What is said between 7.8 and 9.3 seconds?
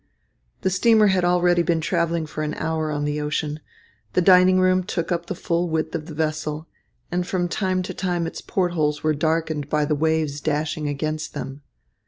to time its port holes were